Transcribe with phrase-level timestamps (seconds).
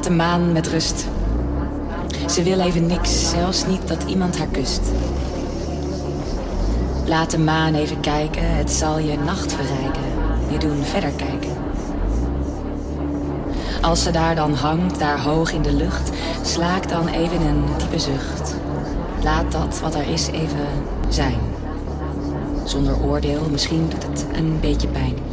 [0.00, 1.06] Laat de maan met rust.
[2.28, 4.80] Ze wil even niks, zelfs niet dat iemand haar kust.
[7.04, 10.02] Laat de maan even kijken, het zal je nacht verrijken.
[10.50, 11.50] Je doen verder kijken.
[13.80, 16.10] Als ze daar dan hangt, daar hoog in de lucht,
[16.42, 18.56] slaak dan even een diepe zucht.
[19.22, 20.66] Laat dat wat er is even
[21.08, 21.38] zijn.
[22.64, 25.29] Zonder oordeel, misschien doet het een beetje pijn.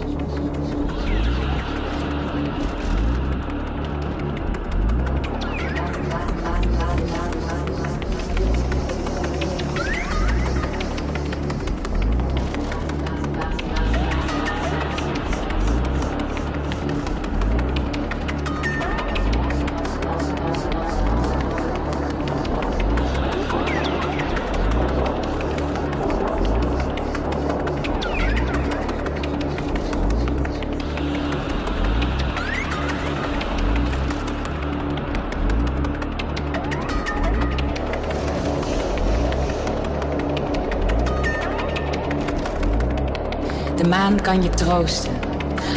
[44.27, 45.13] Kan je troosten.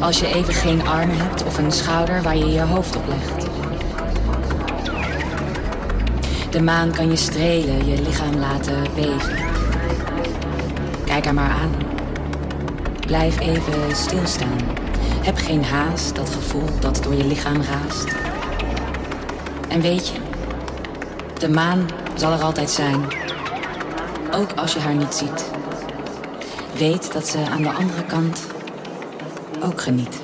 [0.01, 3.47] Als je even geen armen hebt of een schouder waar je je hoofd op legt.
[6.51, 9.37] De maan kan je strelen, je lichaam laten beven.
[11.05, 11.75] Kijk haar maar aan.
[13.07, 14.59] Blijf even stilstaan.
[15.23, 18.15] Heb geen haast, dat gevoel dat door je lichaam raast.
[19.69, 20.19] En weet je,
[21.39, 23.01] de maan zal er altijd zijn.
[24.35, 25.50] Ook als je haar niet ziet.
[26.81, 28.47] Weet dat ze aan de andere kant
[29.63, 30.20] ook geniet.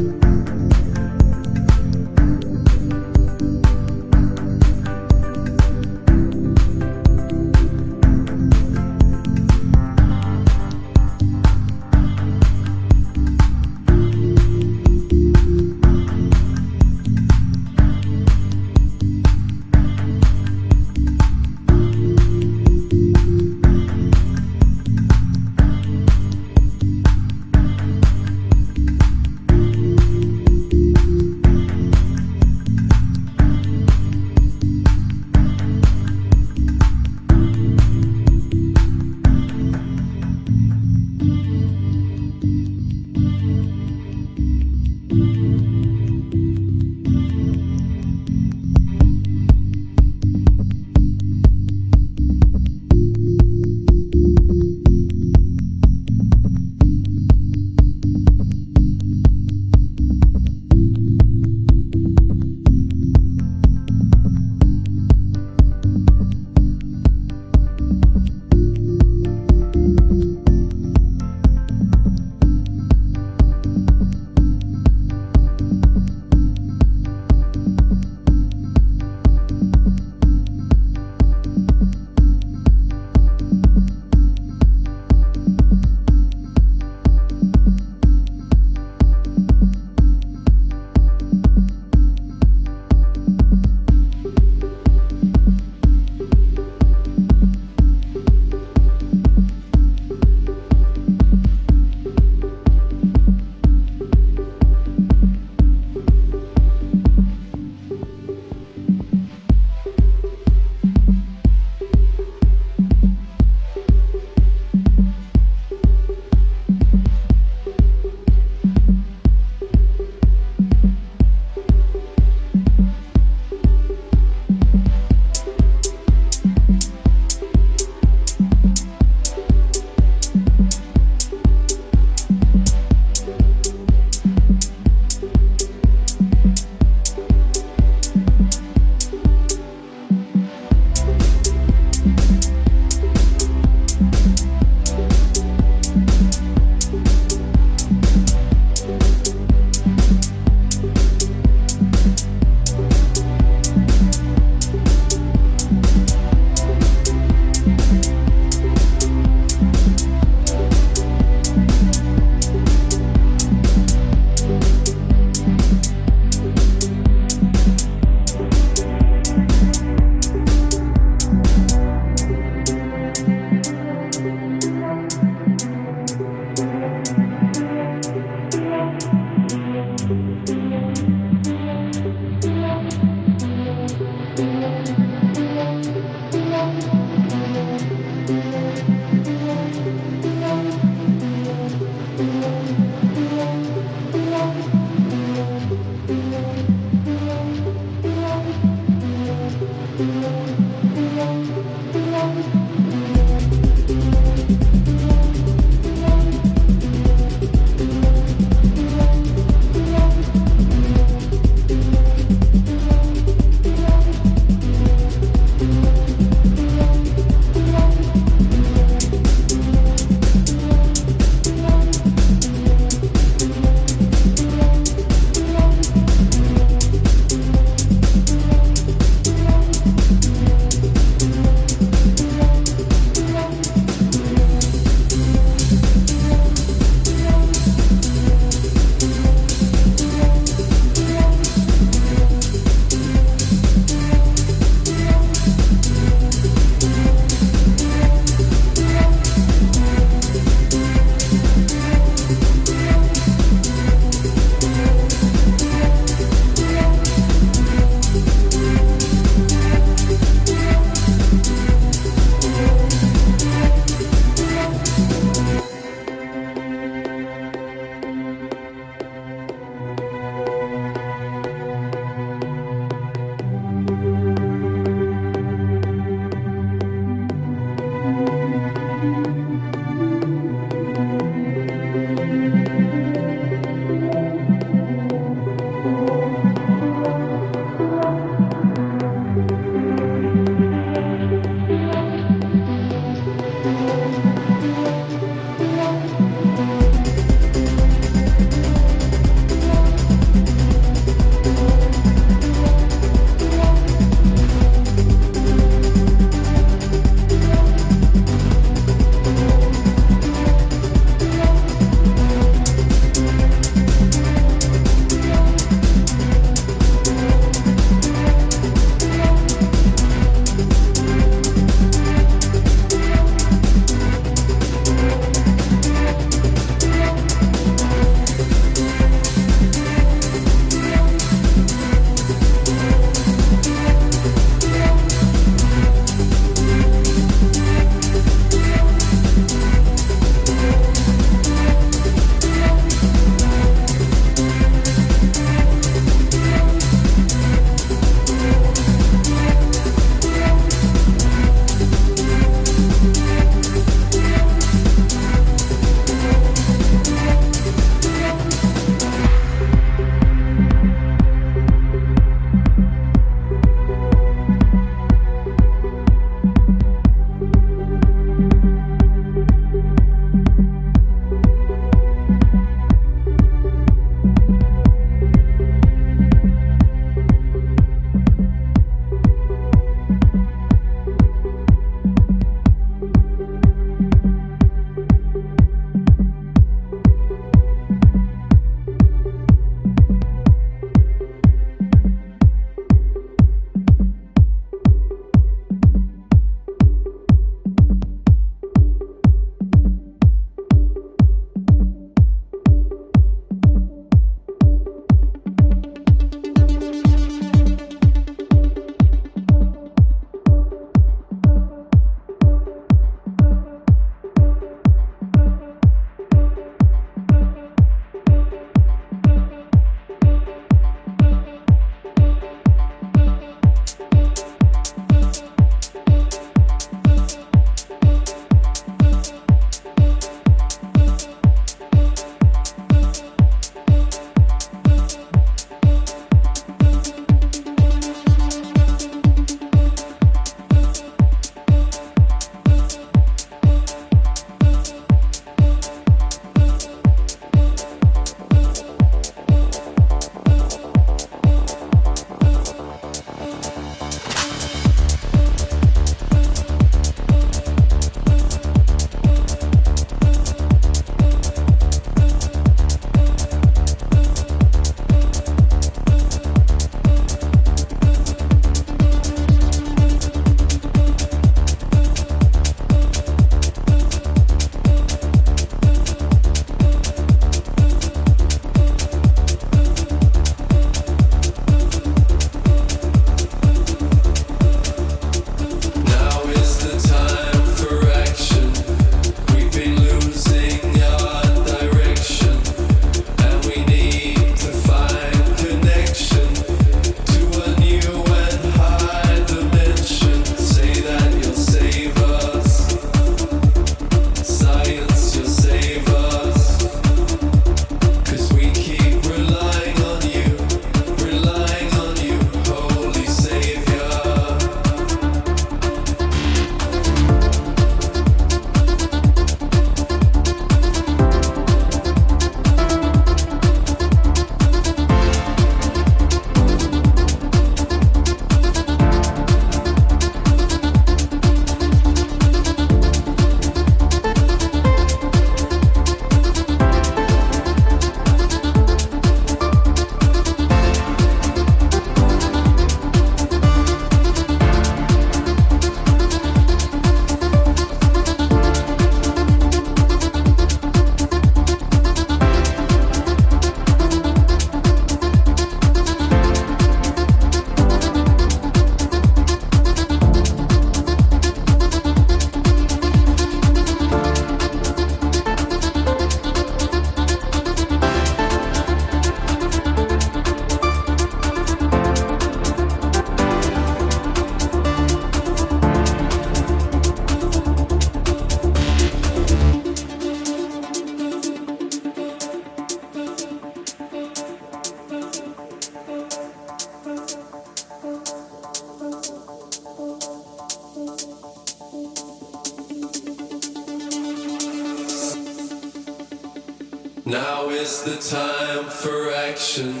[597.28, 600.00] Now is the time for action.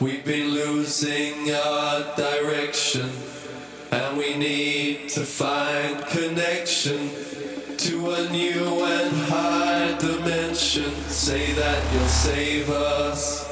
[0.00, 3.08] We've been losing our direction.
[3.92, 7.10] And we need to find connection
[7.76, 10.92] to a new and high dimension.
[11.06, 13.46] Say that you'll save us.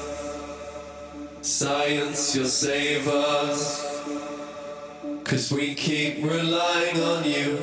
[1.42, 3.86] Science, you'll save us.
[5.22, 7.62] Cause we keep relying on you,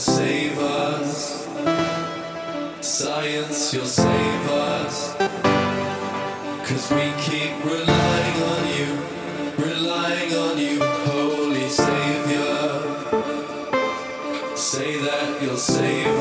[0.00, 1.46] save us.
[2.80, 5.14] Science, you'll save us.
[6.66, 8.88] Cause we keep relying on you,
[9.62, 12.80] relying on you, Holy Savior.
[14.56, 16.19] Say that you'll save.